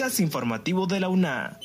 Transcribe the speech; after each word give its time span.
podcast 0.00 0.20
informativo 0.20 0.86
de 0.86 0.98
la 0.98 1.10
UNA. 1.10 1.60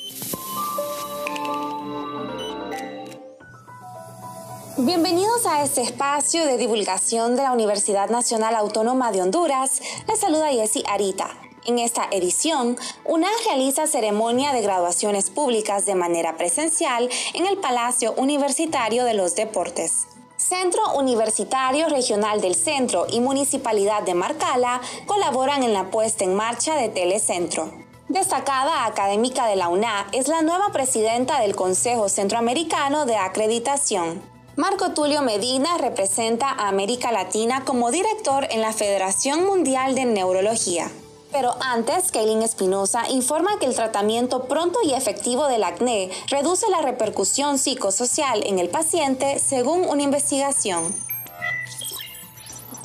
Bienvenidos 4.76 5.46
a 5.46 5.62
este 5.64 5.80
espacio 5.80 6.44
de 6.44 6.58
divulgación 6.58 7.34
de 7.34 7.42
la 7.42 7.52
Universidad 7.52 8.10
Nacional 8.10 8.54
Autónoma 8.54 9.10
de 9.10 9.22
Honduras. 9.22 9.80
Les 10.06 10.20
saluda 10.20 10.50
Jessy 10.50 10.82
Arita. 10.86 11.30
En 11.64 11.78
esta 11.78 12.08
edición, 12.12 12.76
UNA 13.06 13.30
realiza 13.46 13.86
ceremonia 13.86 14.52
de 14.52 14.60
graduaciones 14.60 15.30
públicas 15.30 15.86
de 15.86 15.94
manera 15.94 16.36
presencial 16.36 17.08
en 17.32 17.46
el 17.46 17.56
Palacio 17.56 18.12
Universitario 18.18 19.04
de 19.04 19.14
los 19.14 19.34
Deportes. 19.34 20.08
Centro 20.36 20.94
Universitario 20.98 21.88
Regional 21.88 22.42
del 22.42 22.54
Centro 22.54 23.06
y 23.10 23.20
Municipalidad 23.20 24.02
de 24.02 24.12
Marcala 24.12 24.82
colaboran 25.06 25.62
en 25.62 25.72
la 25.72 25.90
puesta 25.90 26.24
en 26.24 26.34
marcha 26.34 26.74
de 26.76 26.90
Telecentro. 26.90 27.85
Destacada 28.08 28.86
académica 28.86 29.48
de 29.48 29.56
la 29.56 29.68
UNA 29.68 30.06
es 30.12 30.28
la 30.28 30.40
nueva 30.40 30.68
presidenta 30.72 31.40
del 31.40 31.56
Consejo 31.56 32.08
Centroamericano 32.08 33.04
de 33.04 33.16
Acreditación. 33.16 34.22
Marco 34.54 34.92
Tulio 34.92 35.22
Medina 35.22 35.76
representa 35.76 36.50
a 36.50 36.68
América 36.68 37.10
Latina 37.10 37.64
como 37.64 37.90
director 37.90 38.46
en 38.50 38.60
la 38.60 38.72
Federación 38.72 39.44
Mundial 39.44 39.96
de 39.96 40.04
Neurología. 40.04 40.88
Pero 41.32 41.56
antes, 41.60 42.12
Kaylin 42.12 42.42
Espinosa 42.42 43.10
informa 43.10 43.58
que 43.58 43.66
el 43.66 43.74
tratamiento 43.74 44.44
pronto 44.44 44.78
y 44.84 44.92
efectivo 44.92 45.48
del 45.48 45.64
acné 45.64 46.08
reduce 46.28 46.70
la 46.70 46.82
repercusión 46.82 47.58
psicosocial 47.58 48.46
en 48.46 48.60
el 48.60 48.68
paciente 48.68 49.40
según 49.40 49.80
una 49.80 50.04
investigación. 50.04 50.94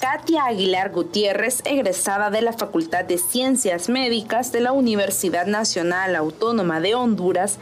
Katia 0.01 0.45
Aguilar 0.45 0.91
Gutiérrez, 0.91 1.61
egresada 1.63 2.31
de 2.31 2.41
la 2.41 2.53
Facultad 2.53 3.05
de 3.05 3.19
Ciencias 3.19 3.87
Médicas 3.87 4.51
de 4.51 4.59
la 4.59 4.71
Universidad 4.71 5.45
Nacional 5.45 6.15
Autónoma 6.15 6.79
de 6.79 6.95
Honduras, 6.95 7.59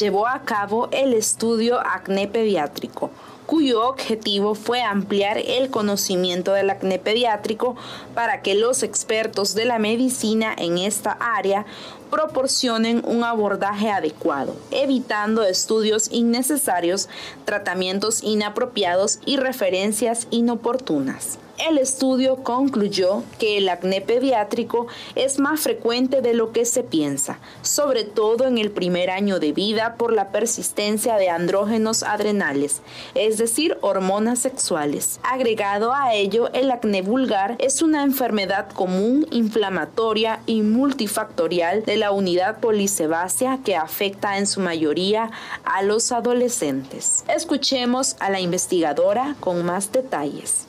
llevó 0.00 0.26
a 0.26 0.40
cabo 0.40 0.88
el 0.90 1.12
estudio 1.12 1.78
acné 1.80 2.28
pediátrico 2.28 3.10
cuyo 3.44 3.86
objetivo 3.86 4.54
fue 4.54 4.80
ampliar 4.82 5.36
el 5.36 5.68
conocimiento 5.68 6.54
del 6.54 6.70
acné 6.70 6.98
pediátrico 6.98 7.76
para 8.14 8.40
que 8.40 8.54
los 8.54 8.82
expertos 8.82 9.54
de 9.54 9.66
la 9.66 9.78
medicina 9.78 10.54
en 10.56 10.78
esta 10.78 11.18
área 11.20 11.66
proporcionen 12.10 13.02
un 13.04 13.24
abordaje 13.24 13.90
adecuado, 13.90 14.56
evitando 14.70 15.42
estudios 15.42 16.08
innecesarios, 16.10 17.10
tratamientos 17.44 18.22
inapropiados 18.22 19.18
y 19.26 19.36
referencias 19.36 20.28
inoportunas. 20.30 21.38
El 21.58 21.78
estudio 21.78 22.36
concluyó 22.42 23.22
que 23.38 23.58
el 23.58 23.68
acné 23.68 24.00
pediátrico 24.00 24.86
es 25.14 25.38
más 25.38 25.60
frecuente 25.60 26.22
de 26.22 26.34
lo 26.34 26.50
que 26.50 26.64
se 26.64 26.82
piensa, 26.82 27.38
sobre 27.60 28.04
todo 28.04 28.46
en 28.46 28.58
el 28.58 28.70
primer 28.70 29.10
año 29.10 29.38
de 29.38 29.52
vida 29.52 29.94
por 29.96 30.12
la 30.12 30.32
persistencia 30.32 31.16
de 31.16 31.28
andrógenos 31.28 32.02
adrenales, 32.02 32.80
es 33.14 33.38
decir, 33.38 33.76
hormonas 33.82 34.38
sexuales. 34.38 35.20
Agregado 35.22 35.92
a 35.92 36.14
ello, 36.14 36.50
el 36.52 36.70
acné 36.70 37.02
vulgar 37.02 37.56
es 37.58 37.82
una 37.82 38.02
enfermedad 38.02 38.70
común, 38.70 39.26
inflamatoria 39.30 40.40
y 40.46 40.62
multifactorial 40.62 41.84
de 41.84 41.96
la 41.96 42.12
unidad 42.12 42.60
polisebácea 42.60 43.60
que 43.64 43.76
afecta 43.76 44.38
en 44.38 44.46
su 44.46 44.60
mayoría 44.60 45.30
a 45.64 45.82
los 45.82 46.12
adolescentes. 46.12 47.24
Escuchemos 47.28 48.16
a 48.20 48.30
la 48.30 48.40
investigadora 48.40 49.36
con 49.40 49.64
más 49.64 49.92
detalles. 49.92 50.66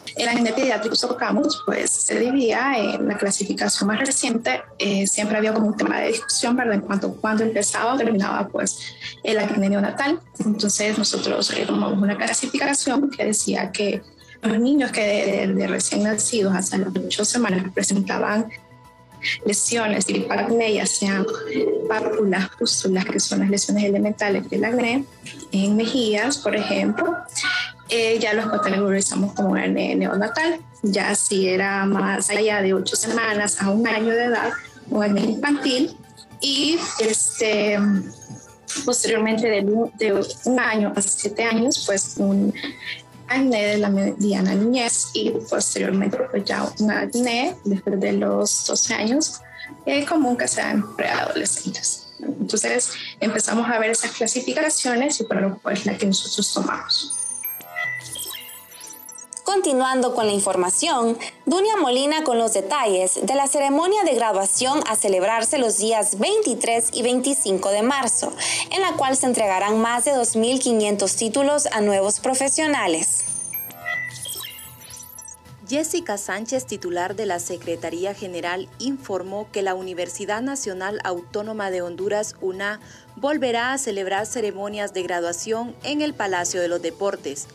Pediátrico 0.81 1.07
tocamos, 1.07 1.63
pues 1.65 1.91
se 1.91 2.19
dividía 2.19 2.73
en 2.77 3.07
la 3.07 3.17
clasificación 3.17 3.87
más 3.87 3.99
reciente, 3.99 4.61
eh, 4.77 5.05
siempre 5.07 5.37
había 5.37 5.53
como 5.53 5.67
un 5.67 5.77
tema 5.77 5.99
de 5.99 6.07
discusión, 6.07 6.55
¿verdad? 6.55 6.75
En 6.75 6.81
cuanto 6.81 7.07
a 7.07 7.13
cuándo 7.13 7.43
empezaba 7.43 7.93
o 7.93 7.97
terminaba, 7.97 8.47
pues, 8.47 8.95
el 9.23 9.39
acné 9.39 9.69
neonatal. 9.69 10.19
Entonces 10.39 10.97
nosotros 10.97 11.51
eh, 11.51 11.65
tomamos 11.65 12.01
una 12.01 12.17
clasificación 12.17 13.09
que 13.09 13.25
decía 13.25 13.71
que 13.71 14.01
los 14.41 14.59
niños 14.59 14.91
que 14.91 15.47
de, 15.47 15.67
recién 15.67 16.03
nacidos 16.03 16.53
hasta 16.55 16.77
las 16.77 16.89
ocho 16.95 17.23
semanas 17.23 17.65
presentaban 17.73 18.49
lesiones 19.45 20.05
tipo 20.05 20.33
acné, 20.33 20.73
ya 20.73 20.85
sean 20.85 21.25
pápulas, 21.87 22.49
pústulas, 22.59 23.05
que 23.05 23.19
son 23.19 23.39
las 23.39 23.49
lesiones 23.49 23.85
elementales 23.85 24.49
del 24.49 24.65
acné, 24.65 25.05
en 25.51 25.75
mejillas, 25.77 26.37
por 26.37 26.55
ejemplo, 26.55 27.15
eh, 27.89 28.17
ya 28.19 28.33
los 28.33 28.47
categorizamos 28.47 29.33
como 29.33 29.51
un 29.51 29.73
neonatal. 29.73 30.59
Ya 30.81 31.15
si 31.15 31.47
era 31.47 31.85
más 31.85 32.29
allá 32.29 32.61
de 32.61 32.73
ocho 32.73 32.95
semanas 32.95 33.61
a 33.61 33.69
un 33.69 33.87
año 33.87 34.09
de 34.09 34.25
edad, 34.25 34.51
un 34.89 35.03
acné 35.03 35.21
infantil. 35.21 35.97
Y 36.41 36.77
este, 36.99 37.79
posteriormente 38.85 39.47
de, 39.47 39.61
de 39.97 40.25
un 40.45 40.59
año 40.59 40.91
a 40.95 41.01
siete 41.01 41.43
años, 41.43 41.83
pues 41.85 42.15
un 42.17 42.53
acné 43.27 43.67
de 43.67 43.77
la 43.77 43.89
mediana 43.89 44.53
niñez 44.53 45.09
y 45.13 45.31
posteriormente 45.49 46.17
pues 46.29 46.43
ya 46.45 46.69
un 46.79 46.91
acné 46.91 47.55
después 47.63 47.99
de 47.99 48.13
los 48.13 48.65
12 48.67 48.93
años, 48.93 49.41
es 49.85 50.07
común 50.07 50.37
que 50.37 50.47
sean 50.47 50.95
preadolescentes. 50.95 52.07
Entonces 52.19 52.91
empezamos 53.19 53.69
a 53.69 53.79
ver 53.79 53.91
esas 53.91 54.11
clasificaciones 54.11 55.19
y 55.19 55.23
por 55.23 55.59
pues 55.59 55.85
la 55.85 55.97
que 55.97 56.05
nosotros 56.05 56.53
tomamos. 56.53 57.15
Continuando 59.53 60.15
con 60.15 60.25
la 60.25 60.33
información, 60.33 61.15
Dunia 61.45 61.77
Molina 61.77 62.23
con 62.23 62.39
los 62.39 62.55
detalles 62.55 63.19
de 63.23 63.35
la 63.35 63.45
ceremonia 63.45 64.03
de 64.03 64.15
graduación 64.15 64.81
a 64.89 64.95
celebrarse 64.95 65.59
los 65.59 65.77
días 65.77 66.17
23 66.17 66.89
y 66.91 67.03
25 67.03 67.69
de 67.69 67.83
marzo, 67.83 68.33
en 68.71 68.81
la 68.81 68.93
cual 68.93 69.15
se 69.15 69.27
entregarán 69.27 69.79
más 69.79 70.05
de 70.05 70.13
2.500 70.13 71.15
títulos 71.15 71.67
a 71.67 71.81
nuevos 71.81 72.19
profesionales. 72.19 73.25
Jessica 75.69 76.17
Sánchez, 76.17 76.65
titular 76.65 77.15
de 77.15 77.27
la 77.27 77.37
Secretaría 77.37 78.15
General, 78.15 78.67
informó 78.79 79.51
que 79.51 79.61
la 79.61 79.75
Universidad 79.75 80.41
Nacional 80.41 80.99
Autónoma 81.03 81.69
de 81.69 81.83
Honduras, 81.83 82.35
UNA, 82.41 82.79
volverá 83.17 83.73
a 83.73 83.77
celebrar 83.77 84.25
ceremonias 84.25 84.95
de 84.95 85.03
graduación 85.03 85.75
en 85.83 86.01
el 86.01 86.15
Palacio 86.15 86.59
de 86.59 86.69
los 86.69 86.81
Deportes 86.81 87.47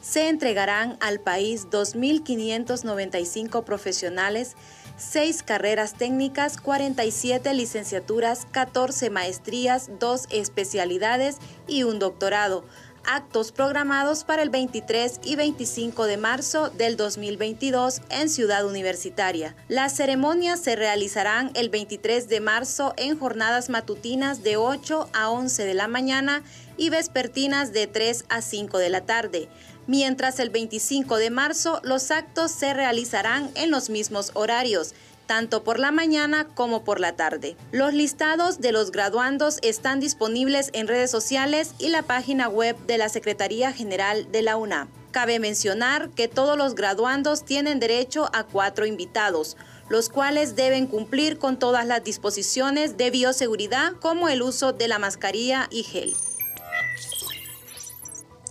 se 0.00 0.28
entregarán 0.28 0.96
al 1.00 1.20
país 1.20 1.68
2.595 1.70 3.64
profesionales, 3.64 4.56
6 4.96 5.42
carreras 5.44 5.94
técnicas, 5.94 6.60
47 6.60 7.54
licenciaturas, 7.54 8.46
14 8.50 9.10
maestrías, 9.10 9.90
2 9.98 10.26
especialidades 10.30 11.36
y 11.66 11.84
un 11.84 11.98
doctorado. 11.98 12.64
Actos 13.10 13.52
programados 13.52 14.24
para 14.24 14.42
el 14.42 14.50
23 14.50 15.20
y 15.24 15.36
25 15.36 16.04
de 16.04 16.18
marzo 16.18 16.68
del 16.68 16.96
2022 16.96 18.02
en 18.10 18.28
Ciudad 18.28 18.66
Universitaria. 18.66 19.56
Las 19.68 19.96
ceremonias 19.96 20.60
se 20.60 20.76
realizarán 20.76 21.50
el 21.54 21.70
23 21.70 22.28
de 22.28 22.40
marzo 22.40 22.92
en 22.98 23.18
jornadas 23.18 23.70
matutinas 23.70 24.42
de 24.42 24.58
8 24.58 25.08
a 25.14 25.30
11 25.30 25.64
de 25.64 25.74
la 25.74 25.88
mañana 25.88 26.42
y 26.76 26.90
vespertinas 26.90 27.72
de 27.72 27.86
3 27.86 28.26
a 28.28 28.42
5 28.42 28.76
de 28.76 28.90
la 28.90 29.06
tarde 29.06 29.48
mientras 29.88 30.38
el 30.38 30.50
25 30.50 31.16
de 31.16 31.30
marzo 31.30 31.80
los 31.82 32.12
actos 32.12 32.52
se 32.52 32.72
realizarán 32.72 33.50
en 33.56 33.72
los 33.72 33.90
mismos 33.90 34.30
horarios, 34.34 34.94
tanto 35.26 35.64
por 35.64 35.80
la 35.80 35.90
mañana 35.90 36.46
como 36.54 36.84
por 36.84 37.00
la 37.00 37.16
tarde. 37.16 37.56
Los 37.72 37.92
listados 37.92 38.60
de 38.60 38.70
los 38.70 38.92
graduandos 38.92 39.58
están 39.62 39.98
disponibles 39.98 40.70
en 40.72 40.86
redes 40.86 41.10
sociales 41.10 41.74
y 41.78 41.88
la 41.88 42.02
página 42.02 42.48
web 42.48 42.76
de 42.86 42.98
la 42.98 43.08
Secretaría 43.08 43.72
General 43.72 44.30
de 44.30 44.42
la 44.42 44.56
UNAM. 44.56 44.88
Cabe 45.10 45.38
mencionar 45.38 46.10
que 46.10 46.28
todos 46.28 46.56
los 46.56 46.74
graduandos 46.74 47.44
tienen 47.44 47.80
derecho 47.80 48.30
a 48.34 48.44
cuatro 48.44 48.86
invitados, 48.86 49.56
los 49.88 50.10
cuales 50.10 50.54
deben 50.54 50.86
cumplir 50.86 51.38
con 51.38 51.58
todas 51.58 51.86
las 51.86 52.04
disposiciones 52.04 52.96
de 52.98 53.10
bioseguridad 53.10 53.92
como 54.00 54.28
el 54.28 54.42
uso 54.42 54.72
de 54.72 54.86
la 54.86 54.98
mascarilla 54.98 55.66
y 55.70 55.82
gel. 55.82 56.14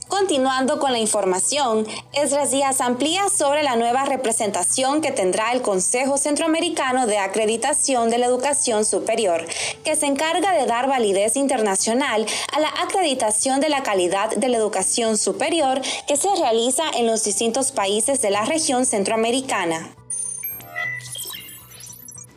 Continuando 0.07 0.80
con 0.80 0.94
la 0.94 1.00
información, 1.00 1.86
Esdras 2.13 2.51
Díaz 2.51 2.80
amplía 2.80 3.27
sobre 3.30 3.62
la 3.62 3.75
nueva 3.75 4.06
representación 4.06 5.01
que 5.01 5.12
tendrá 5.12 5.51
el 5.51 5.62
Consejo 5.62 6.18
Centroamericano 6.18 7.07
de 7.07 7.18
Acreditación 7.18 8.09
de 8.09 8.18
la 8.18 8.27
Educación 8.27 8.86
Superior, 8.86 9.45
que 9.83 9.98
se 9.98 10.06
encarga 10.06 10.54
de 10.54 10.65
dar 10.65 10.88
validez 10.88 11.36
internacional 11.36 12.25
a 12.54 12.59
la 12.59 12.69
acreditación 12.81 13.59
de 13.59 13.69
la 13.69 13.83
calidad 13.83 14.30
de 14.36 14.48
la 14.48 14.57
educación 14.57 15.18
superior 15.18 15.81
que 16.07 16.15
se 16.15 16.33
realiza 16.36 16.83
en 16.95 17.06
los 17.06 17.25
distintos 17.25 17.74
países 17.74 18.21
de 18.21 18.31
la 18.31 18.45
región 18.45 18.86
centroamericana. 18.86 19.94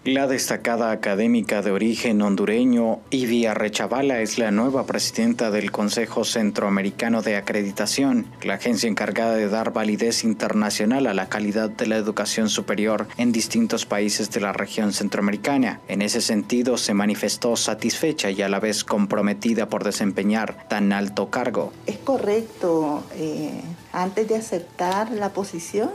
La 0.05 0.27
destacada 0.27 0.93
académica 0.93 1.61
de 1.61 1.73
origen 1.73 2.23
hondureño 2.23 3.01
Ivia 3.11 3.53
Rechavala 3.53 4.23
es 4.23 4.39
la 4.39 4.51
nueva 4.51 4.87
presidenta 4.87 5.51
del 5.51 5.71
Consejo 5.71 6.25
Centroamericano 6.25 7.21
de 7.21 7.37
Acreditación, 7.37 8.25
la 8.43 8.55
agencia 8.55 8.89
encargada 8.89 9.35
de 9.35 9.51
dar 9.51 9.75
validez 9.75 10.25
internacional 10.25 11.07
a 11.07 11.13
la 11.13 11.29
calidad 11.29 11.69
de 11.69 11.87
la 11.87 11.99
educación 11.99 12.49
superior 12.49 13.09
en 13.19 13.31
distintos 13.31 13.85
países 13.85 14.31
de 14.31 14.41
la 14.41 14.55
región 14.55 14.95
centroamericana. 14.95 15.81
En 15.87 16.01
ese 16.01 16.23
sentido, 16.23 16.79
se 16.79 16.95
manifestó 16.95 17.55
satisfecha 17.55 18.31
y 18.31 18.41
a 18.41 18.49
la 18.49 18.59
vez 18.59 18.85
comprometida 18.85 19.69
por 19.69 19.85
desempeñar 19.85 20.67
tan 20.67 20.95
alto 20.95 21.29
cargo. 21.29 21.75
Es 21.85 21.99
correcto, 21.99 23.05
eh, 23.17 23.61
antes 23.93 24.27
de 24.27 24.37
aceptar 24.37 25.11
la 25.11 25.35
posición, 25.35 25.91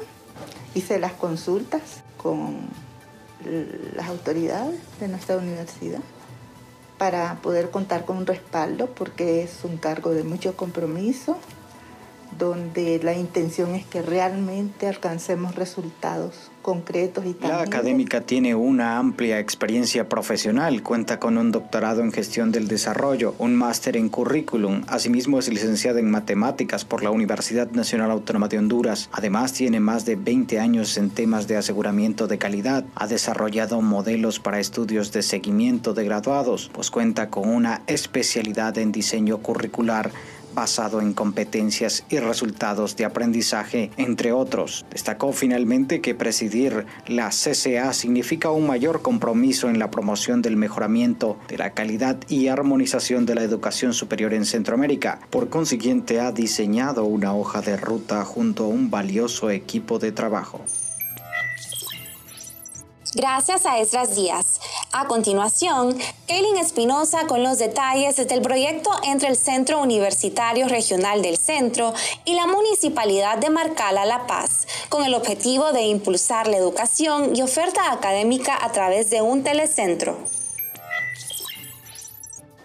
hice 0.75 0.99
las 0.99 1.13
consultas 1.13 2.03
con 2.17 2.69
las 3.95 4.07
autoridades 4.07 4.79
de 4.99 5.07
nuestra 5.07 5.37
universidad 5.37 6.01
para 6.97 7.35
poder 7.41 7.69
contar 7.71 8.05
con 8.05 8.17
un 8.17 8.25
respaldo 8.25 8.87
porque 8.87 9.43
es 9.43 9.63
un 9.63 9.77
cargo 9.77 10.11
de 10.11 10.23
mucho 10.23 10.55
compromiso 10.55 11.37
donde 12.37 12.99
la 13.03 13.13
intención 13.13 13.75
es 13.75 13.85
que 13.85 14.01
realmente 14.01 14.87
alcancemos 14.87 15.55
resultados 15.55 16.51
concretos 16.65 17.23
y 17.25 17.35
La 17.45 17.61
académica 17.61 18.21
tiene 18.21 18.55
una 18.55 18.97
amplia 18.97 19.39
experiencia 19.39 20.09
profesional, 20.09 20.81
cuenta 20.81 21.19
con 21.19 21.37
un 21.37 21.51
doctorado 21.51 22.01
en 22.01 22.11
gestión 22.11 22.51
del 22.51 22.67
desarrollo, 22.67 23.35
un 23.37 23.55
máster 23.55 23.95
en 23.95 24.09
currículum, 24.09 24.81
asimismo 24.87 25.37
es 25.37 25.47
licenciada 25.47 25.99
en 25.99 26.09
matemáticas 26.09 26.83
por 26.83 27.03
la 27.03 27.11
Universidad 27.11 27.69
Nacional 27.69 28.09
Autónoma 28.09 28.47
de 28.47 28.57
Honduras. 28.57 29.09
Además 29.11 29.53
tiene 29.53 29.79
más 29.79 30.05
de 30.05 30.15
20 30.15 30.59
años 30.59 30.97
en 30.97 31.11
temas 31.11 31.47
de 31.47 31.57
aseguramiento 31.57 32.25
de 32.25 32.39
calidad, 32.39 32.83
ha 32.95 33.05
desarrollado 33.05 33.79
modelos 33.81 34.39
para 34.39 34.59
estudios 34.59 35.11
de 35.11 35.21
seguimiento 35.21 35.93
de 35.93 36.05
graduados, 36.05 36.71
pues 36.73 36.89
cuenta 36.89 37.29
con 37.29 37.47
una 37.47 37.83
especialidad 37.85 38.75
en 38.79 38.91
diseño 38.91 39.37
curricular 39.37 40.11
basado 40.55 41.01
en 41.01 41.13
competencias 41.13 42.05
y 42.09 42.17
resultados 42.17 42.95
de 42.95 43.05
aprendizaje, 43.05 43.91
entre 43.97 44.31
otros. 44.31 44.85
Destacó 44.89 45.33
finalmente 45.33 46.01
que 46.01 46.15
presidir 46.15 46.85
la 47.05 47.29
CCA 47.29 47.93
significa 47.93 48.49
un 48.49 48.65
mayor 48.65 49.01
compromiso 49.01 49.69
en 49.69 49.77
la 49.77 49.91
promoción 49.91 50.41
del 50.41 50.57
mejoramiento 50.57 51.37
de 51.47 51.57
la 51.57 51.71
calidad 51.71 52.17
y 52.27 52.47
armonización 52.47 53.25
de 53.25 53.35
la 53.35 53.43
educación 53.43 53.93
superior 53.93 54.33
en 54.33 54.45
Centroamérica. 54.45 55.19
Por 55.29 55.49
consiguiente, 55.49 56.19
ha 56.19 56.31
diseñado 56.31 57.05
una 57.05 57.35
hoja 57.35 57.61
de 57.61 57.77
ruta 57.77 58.23
junto 58.23 58.65
a 58.65 58.67
un 58.69 58.89
valioso 58.89 59.49
equipo 59.49 59.99
de 59.99 60.11
trabajo. 60.11 60.61
Gracias 63.15 63.65
a 63.65 63.79
Esdras 63.79 64.15
Díaz. 64.15 64.59
A 64.97 65.07
continuación, 65.07 65.93
Kaylin 66.25 66.55
Espinosa 66.55 67.27
con 67.27 67.43
los 67.43 67.59
detalles 67.59 68.15
del 68.15 68.41
proyecto 68.41 68.91
entre 69.03 69.27
el 69.27 69.35
Centro 69.35 69.81
Universitario 69.81 70.69
Regional 70.69 71.21
del 71.21 71.35
Centro 71.35 71.93
y 72.23 72.33
la 72.33 72.47
Municipalidad 72.47 73.37
de 73.37 73.49
Marcala 73.49 74.05
La 74.05 74.25
Paz, 74.25 74.65
con 74.87 75.03
el 75.03 75.13
objetivo 75.13 75.73
de 75.73 75.81
impulsar 75.81 76.47
la 76.47 76.55
educación 76.55 77.35
y 77.35 77.41
oferta 77.41 77.91
académica 77.91 78.57
a 78.63 78.71
través 78.71 79.09
de 79.09 79.21
un 79.21 79.43
telecentro 79.43 80.17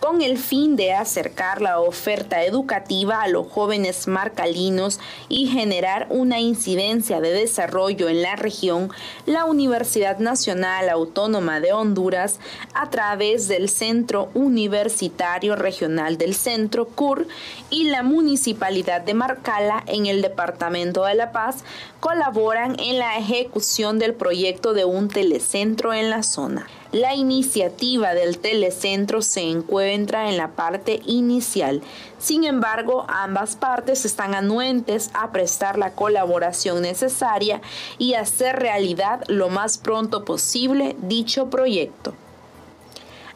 con 0.01 0.23
el 0.23 0.39
fin 0.39 0.77
de 0.77 0.95
acercar 0.95 1.61
la 1.61 1.79
oferta 1.79 2.43
educativa 2.43 3.23
a 3.23 3.29
los 3.29 3.47
jóvenes 3.47 4.09
marcalinos 4.09 4.99
y 5.29 5.47
generar 5.47 6.07
una 6.09 6.41
incidencia 6.41 7.21
de 7.21 7.31
desarrollo 7.31 8.09
en 8.09 8.23
la 8.23 8.35
región, 8.35 8.91
la 9.27 9.45
Universidad 9.45 10.19
Nacional 10.19 10.89
Autónoma 10.89 11.61
de 11.61 11.75
Honduras, 11.75 12.41
a 12.73 12.89
través 12.89 13.47
del 13.47 13.69
Centro 13.69 14.31
Universitario 14.33 15.55
Regional 15.55 16.17
del 16.17 16.35
Centro, 16.35 16.87
CUR, 16.87 17.29
y 17.69 17.91
la 17.91 18.03
Municipalidad 18.03 19.03
de 19.03 19.15
Marcala 19.15 19.85
en 19.87 20.07
el 20.07 20.23
Departamento 20.23 21.05
de 21.05 21.15
La 21.15 21.31
Paz, 21.31 21.63
colaboran 22.01 22.81
en 22.81 22.99
la 22.99 23.19
ejecución 23.19 23.99
del 23.99 24.15
proyecto 24.15 24.73
de 24.73 24.87
un 24.87 25.09
telecentro 25.09 25.93
en 25.93 26.09
la 26.09 26.23
zona. 26.23 26.67
La 26.93 27.15
iniciativa 27.15 28.15
del 28.15 28.39
telecentro 28.39 29.23
se 29.23 29.43
encuentra 29.43 30.29
en 30.29 30.37
la 30.37 30.49
parte 30.49 31.01
inicial. 31.07 31.83
Sin 32.19 32.43
embargo, 32.43 33.05
ambas 33.07 33.55
partes 33.55 34.05
están 34.05 34.35
anuentes 34.35 35.09
a 35.15 35.31
prestar 35.31 35.79
la 35.79 35.93
colaboración 35.93 36.83
necesaria 36.83 37.61
y 37.99 38.15
hacer 38.15 38.57
realidad 38.57 39.23
lo 39.29 39.51
más 39.51 39.79
pronto 39.79 40.25
posible 40.25 40.97
dicho 41.01 41.49
proyecto. 41.49 42.13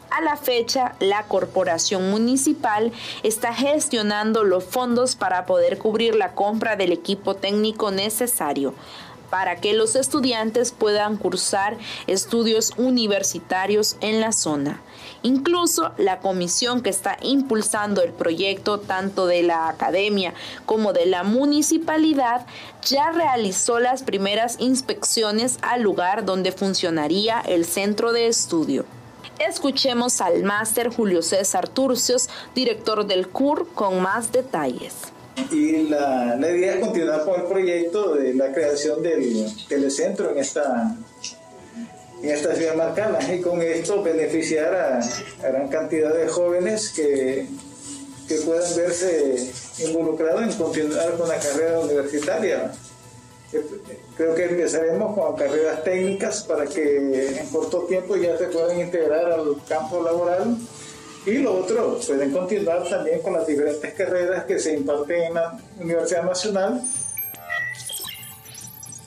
A 0.09 0.19
la 0.19 0.35
fecha, 0.35 0.95
la 0.99 1.23
corporación 1.23 2.11
municipal 2.11 2.91
está 3.23 3.53
gestionando 3.53 4.43
los 4.43 4.65
fondos 4.65 5.15
para 5.15 5.45
poder 5.45 5.77
cubrir 5.77 6.15
la 6.15 6.33
compra 6.33 6.75
del 6.75 6.91
equipo 6.91 7.35
técnico 7.35 7.89
necesario 7.89 8.73
para 9.29 9.57
que 9.57 9.73
los 9.73 9.95
estudiantes 9.95 10.71
puedan 10.71 11.17
cursar 11.17 11.77
estudios 12.07 12.73
universitarios 12.77 13.97
en 14.01 14.21
la 14.21 14.31
zona. 14.31 14.81
Incluso 15.23 15.91
la 15.97 16.19
comisión 16.19 16.81
que 16.81 16.89
está 16.89 17.17
impulsando 17.21 18.03
el 18.03 18.11
proyecto, 18.11 18.79
tanto 18.79 19.25
de 19.25 19.43
la 19.43 19.69
academia 19.69 20.33
como 20.65 20.93
de 20.93 21.07
la 21.07 21.23
municipalidad, 21.23 22.45
ya 22.83 23.11
realizó 23.11 23.79
las 23.79 24.03
primeras 24.03 24.57
inspecciones 24.59 25.57
al 25.61 25.81
lugar 25.81 26.25
donde 26.25 26.51
funcionaría 26.51 27.41
el 27.41 27.65
centro 27.65 28.11
de 28.11 28.27
estudio. 28.27 28.85
Escuchemos 29.39 30.21
al 30.21 30.43
máster 30.43 30.89
Julio 30.89 31.21
César 31.21 31.67
Turcios, 31.67 32.29
director 32.53 33.05
del 33.05 33.27
CUR, 33.27 33.67
con 33.73 34.01
más 34.01 34.31
detalles. 34.31 35.14
Y 35.51 35.83
la, 35.89 36.37
idea 36.39 36.75
es 36.75 36.79
continuar 36.79 37.25
con 37.25 37.41
el 37.41 37.47
proyecto 37.47 38.15
de 38.15 38.33
la 38.33 38.51
creación 38.51 39.03
del 39.03 39.45
telecentro 39.67 40.31
en 40.31 40.37
esta, 40.37 40.95
en 42.21 42.29
esta 42.29 42.55
ciudad 42.55 42.75
marcana 42.75 43.19
y 43.33 43.41
con 43.41 43.61
esto 43.61 44.01
beneficiar 44.01 44.73
a, 44.73 44.99
gran 45.41 45.67
cantidad 45.67 46.13
de 46.13 46.27
jóvenes 46.27 46.91
que, 46.95 47.47
que 48.27 48.35
puedan 48.45 48.75
verse 48.75 49.51
involucrados 49.79 50.43
en 50.43 50.53
continuar 50.53 51.17
con 51.17 51.27
la 51.27 51.37
carrera 51.37 51.79
universitaria. 51.81 52.71
Creo 54.17 54.35
que 54.35 54.45
empezaremos 54.45 55.15
con 55.15 55.35
carreras 55.35 55.83
técnicas 55.83 56.43
para 56.43 56.65
que 56.65 57.39
en 57.39 57.47
corto 57.49 57.83
tiempo 57.83 58.15
ya 58.15 58.37
se 58.37 58.45
puedan 58.45 58.79
integrar 58.79 59.31
al 59.31 59.55
campo 59.67 60.01
laboral 60.01 60.57
y 61.25 61.37
lo 61.39 61.59
otro, 61.59 61.99
pueden 62.05 62.31
continuar 62.31 62.87
también 62.87 63.21
con 63.21 63.33
las 63.33 63.47
diferentes 63.47 63.93
carreras 63.93 64.45
que 64.45 64.59
se 64.59 64.75
imparten 64.75 65.23
en 65.23 65.33
la 65.33 65.59
Universidad 65.79 66.23
Nacional 66.23 66.81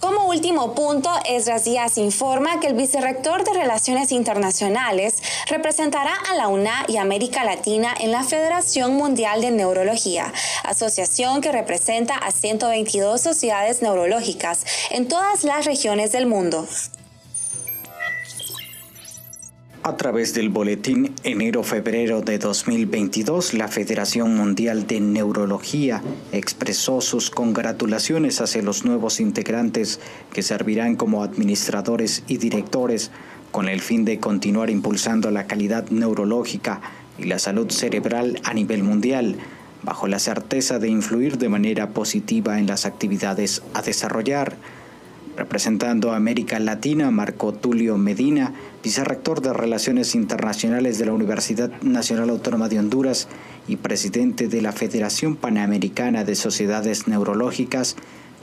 como 0.01 0.29
último 0.29 0.75
punto, 0.75 1.11
Esdras 1.29 1.65
Díaz 1.65 1.99
informa 1.99 2.61
que 2.61 2.69
el 2.69 2.75
vicerrector 2.75 3.45
de 3.45 3.53
Relaciones 3.53 4.11
Internacionales 4.11 5.21
representará 5.49 6.15
a 6.31 6.35
la 6.35 6.49
UNA 6.49 6.87
y 6.87 6.97
América 6.97 7.45
Latina 7.45 7.95
en 7.99 8.13
la 8.13 8.23
Federación 8.23 8.95
Mundial 8.95 9.43
de 9.43 9.51
Neurología, 9.51 10.33
asociación 10.63 11.41
que 11.41 11.53
representa 11.53 12.15
a 12.15 12.31
122 12.31 13.21
sociedades 13.21 13.83
neurológicas 13.83 14.65
en 14.91 15.09
todas 15.09 15.45
las 15.45 15.67
regiones 15.67 16.13
del 16.13 16.27
mundo. 16.27 16.67
A 19.89 19.97
través 19.97 20.35
del 20.35 20.51
boletín 20.51 21.15
enero-febrero 21.25 22.21
de 22.21 22.39
2022, 22.39 23.55
la 23.55 23.69
Federación 23.69 24.37
Mundial 24.37 24.87
de 24.87 25.01
Neurología 25.01 26.03
expresó 26.31 27.01
sus 27.01 27.31
congratulaciones 27.31 28.43
hacia 28.43 28.61
los 28.61 28.85
nuevos 28.85 29.19
integrantes 29.19 29.99
que 30.31 30.43
servirán 30.43 30.97
como 30.97 31.23
administradores 31.23 32.23
y 32.27 32.37
directores 32.37 33.11
con 33.51 33.67
el 33.67 33.81
fin 33.81 34.05
de 34.05 34.21
continuar 34.21 34.69
impulsando 34.69 35.31
la 35.31 35.47
calidad 35.47 35.89
neurológica 35.89 36.83
y 37.17 37.25
la 37.25 37.39
salud 37.39 37.71
cerebral 37.71 38.43
a 38.45 38.53
nivel 38.53 38.83
mundial, 38.83 39.37
bajo 39.83 40.07
la 40.07 40.19
certeza 40.19 40.79
de 40.79 40.91
influir 40.91 41.39
de 41.39 41.49
manera 41.49 41.95
positiva 41.95 42.59
en 42.59 42.67
las 42.67 42.85
actividades 42.85 43.63
a 43.73 43.81
desarrollar. 43.81 44.59
Representando 45.39 46.11
a 46.11 46.17
América 46.17 46.59
Latina, 46.59 47.13
Marco 47.13 47.55
Tulio 47.55 47.97
Medina, 47.97 48.55
vicerrector 48.83 49.41
de 49.41 49.53
Relaciones 49.53 50.17
Internacionales 50.17 50.99
de 50.99 51.07
la 51.07 51.13
Universidad 51.13 51.71
Nacional 51.81 52.31
Autónoma 52.31 52.69
de 52.69 52.81
Honduras 52.81 53.29
y 53.69 53.77
presidente 53.77 54.49
de 54.49 54.61
la 54.63 54.73
Federación 54.73 55.37
Panamericana 55.37 56.25
de 56.25 56.35
Sociedades 56.35 57.07
Neurológicas, 57.07 57.95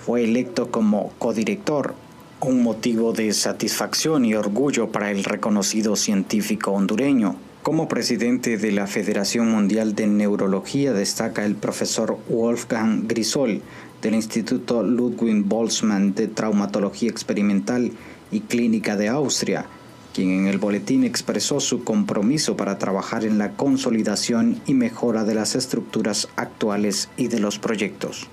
fue 0.06 0.24
electo 0.24 0.72
como 0.72 1.12
codirector, 1.20 1.96
un 2.40 2.64
motivo 2.64 3.12
de 3.12 3.34
satisfacción 3.34 4.24
y 4.24 4.36
orgullo 4.36 4.90
para 4.94 5.12
el 5.12 5.26
reconocido 5.26 5.98
científico 5.98 6.72
hondureño. 6.72 7.36
Como 7.62 7.90
presidente 7.90 8.58
de 8.58 8.72
la 8.72 8.88
Federación 8.88 9.52
Mundial 9.52 9.96
de 9.96 10.08
Neurología 10.08 10.94
destaca 10.94 11.44
el 11.46 11.56
profesor 11.56 12.18
Wolfgang 12.30 13.06
Grisol, 13.06 13.64
del 14.06 14.14
Instituto 14.14 14.84
Ludwig 14.84 15.44
Boltzmann 15.46 16.14
de 16.14 16.28
Traumatología 16.28 17.10
Experimental 17.10 17.92
y 18.30 18.42
Clínica 18.42 18.96
de 18.96 19.08
Austria, 19.10 19.66
quien 20.14 20.30
en 20.30 20.46
el 20.46 20.60
boletín 20.60 21.04
expresó 21.04 21.60
su 21.60 21.84
compromiso 21.84 22.56
para 22.56 22.78
trabajar 22.78 23.26
en 23.26 23.40
la 23.40 23.54
consolidación 23.54 24.62
y 24.68 24.76
mejora 24.76 25.24
de 25.24 25.34
las 25.34 25.56
estructuras 25.56 26.28
actuales 26.36 27.10
y 27.18 27.30
de 27.30 27.40
los 27.40 27.58
proyectos. 27.58 28.28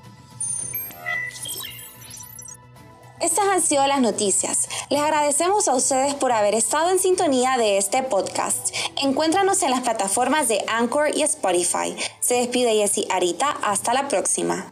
Estas 3.19 3.47
han 3.47 3.61
sido 3.63 3.87
las 3.87 3.99
noticias. 3.99 4.69
Les 4.91 4.99
agradecemos 4.99 5.67
a 5.67 5.73
ustedes 5.73 6.13
por 6.13 6.33
haber 6.33 6.53
estado 6.53 6.91
en 6.91 6.99
sintonía 6.99 7.57
de 7.57 7.79
este 7.79 8.03
podcast. 8.03 8.69
Encuéntranos 9.01 9.63
en 9.63 9.71
las 9.71 9.81
plataformas 9.81 10.49
de 10.49 10.63
Anchor 10.67 11.07
y 11.15 11.23
Spotify. 11.23 11.95
Se 12.19 12.35
despide 12.35 12.75
Jessy 12.75 13.07
Arita. 13.09 13.49
Hasta 13.63 13.95
la 13.95 14.07
próxima. 14.07 14.71